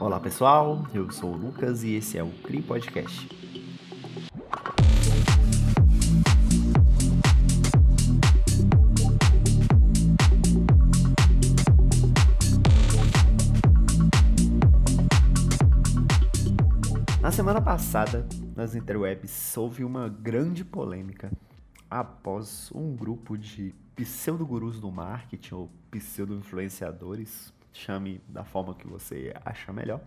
[0.00, 3.28] Olá pessoal, eu sou o Lucas e esse é o CRI Podcast.
[17.20, 18.24] Na semana passada,
[18.54, 21.28] nas interwebs, houve uma grande polêmica
[21.90, 29.72] após um grupo de pseudo-gurus do marketing ou pseudo-influenciadores, chame da forma que você acha
[29.72, 30.00] melhor,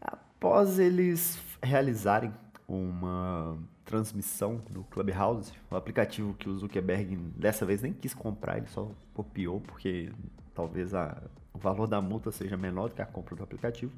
[0.00, 2.32] após eles realizarem
[2.66, 8.66] uma transmissão no Clubhouse, o aplicativo que o Zuckerberg dessa vez nem quis comprar, ele
[8.66, 10.10] só copiou porque
[10.54, 13.92] talvez a, o valor da multa seja menor do que a compra do aplicativo.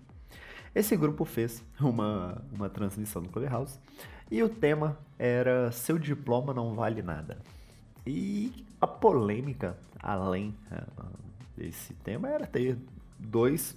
[0.74, 3.78] Esse grupo fez uma, uma transmissão no Clubhouse
[4.30, 7.38] e o tema era Seu diploma não vale nada.
[8.04, 10.54] E a polêmica, além
[11.56, 12.78] desse tema, era ter
[13.18, 13.76] dois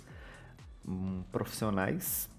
[0.88, 2.30] um, profissionais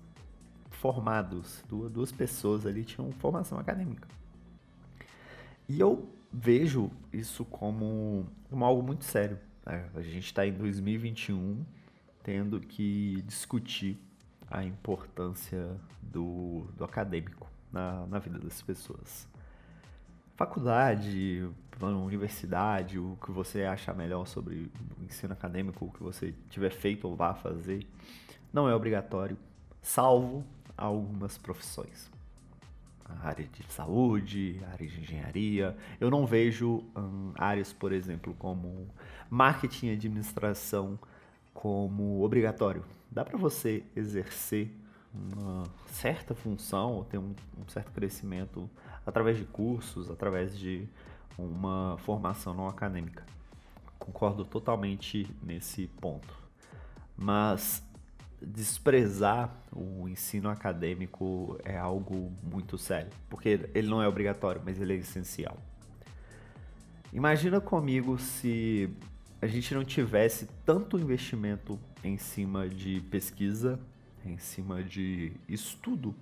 [0.71, 4.09] formados, duas, duas pessoas ali tinham formação acadêmica.
[5.69, 9.39] E eu vejo isso como, como algo muito sério.
[9.65, 11.65] A gente está em 2021
[12.23, 13.99] tendo que discutir
[14.51, 19.29] a importância do, do acadêmico na, na vida das pessoas
[20.41, 21.47] faculdade,
[21.83, 27.07] universidade, o que você achar melhor sobre o ensino acadêmico, o que você tiver feito
[27.07, 27.87] ou vá fazer,
[28.51, 29.37] não é obrigatório,
[29.83, 30.43] salvo
[30.79, 32.11] algumas profissões.
[33.05, 35.77] A área de saúde, área de engenharia.
[36.01, 38.89] Eu não vejo hum, áreas, por exemplo, como
[39.29, 40.99] marketing e administração
[41.53, 42.83] como obrigatório.
[43.11, 44.75] Dá para você exercer
[45.13, 48.71] uma certa função ou ter um, um certo crescimento
[49.07, 50.89] através de cursos, através de
[51.39, 53.25] uma formação não acadêmica.
[53.99, 56.35] Concordo totalmente nesse ponto.
[57.17, 57.83] Mas
[58.41, 64.95] desprezar o ensino acadêmico é algo muito sério, porque ele não é obrigatório, mas ele
[64.95, 65.59] é essencial.
[67.13, 68.89] Imagina comigo se
[69.43, 73.79] a gente não tivesse tanto investimento em cima de pesquisa,
[74.25, 76.15] em cima de estudo,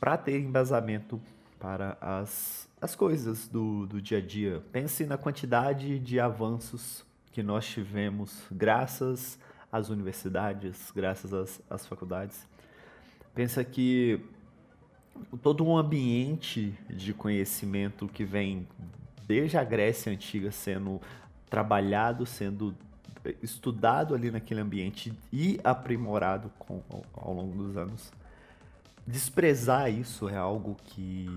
[0.00, 1.20] para ter embasamento
[1.64, 4.62] para as, as coisas do, do dia a dia.
[4.70, 7.02] Pense na quantidade de avanços
[7.32, 9.38] que nós tivemos graças
[9.72, 12.46] às universidades, graças às, às faculdades.
[13.34, 14.20] Pensa que
[15.42, 18.68] todo um ambiente de conhecimento que vem
[19.26, 21.00] desde a Grécia Antiga sendo
[21.48, 22.76] trabalhado, sendo
[23.42, 28.12] estudado ali naquele ambiente e aprimorado com, ao, ao longo dos anos
[29.06, 31.28] desprezar isso é algo que,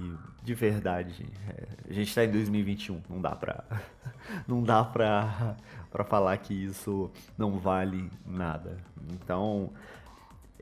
[0.44, 3.64] de verdade, é, a gente está em 2021, não dá para
[4.48, 5.56] não dá para
[5.92, 8.78] para falar que isso não vale nada.
[9.14, 9.72] Então,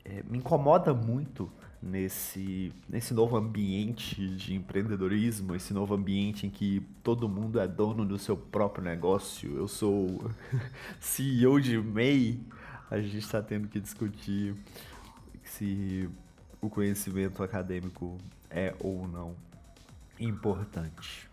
[0.04, 1.52] é, me incomoda muito
[1.82, 8.06] nesse nesse novo ambiente de empreendedorismo, esse novo ambiente em que todo mundo é dono
[8.06, 9.56] do seu próprio negócio.
[9.56, 10.32] Eu sou
[11.00, 12.40] CEO de MEI,
[12.90, 14.56] a gente está tendo que discutir
[15.44, 16.10] se
[16.66, 18.18] o conhecimento acadêmico
[18.50, 19.36] é ou não
[20.20, 21.30] importante.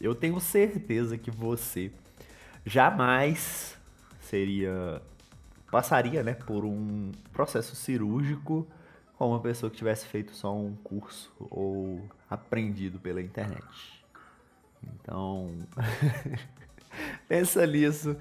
[0.00, 1.92] Eu tenho certeza que você
[2.64, 3.76] jamais
[4.20, 5.00] seria
[5.70, 8.64] passaria, né, por um processo cirúrgico
[9.18, 14.04] com uma pessoa que tivesse feito só um curso ou aprendido pela internet.
[14.82, 15.50] Então,
[17.26, 18.16] pensa nisso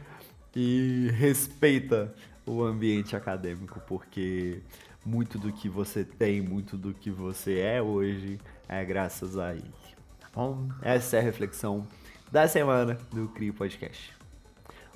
[0.56, 2.14] e respeita
[2.46, 4.62] o ambiente acadêmico, porque
[5.06, 9.74] muito do que você tem, muito do que você é hoje é graças a ele.
[10.20, 10.70] Tá bom?
[10.82, 11.88] Essa é a reflexão
[12.32, 14.14] da semana do CRI Podcast.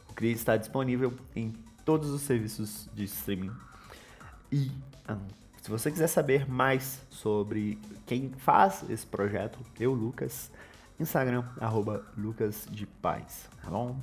[0.10, 1.54] O CRI está disponível em
[1.86, 3.52] todos os serviços de streaming.
[4.52, 4.72] E
[5.10, 5.20] um,
[5.62, 10.50] se você quiser saber mais sobre quem faz esse projeto, eu, Lucas,
[11.00, 14.00] Instagram, arroba Lucas de Paz, tá bom?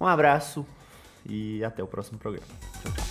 [0.00, 0.66] Um abraço
[1.24, 2.46] e até o próximo programa.
[2.82, 3.03] Tchau, tchau.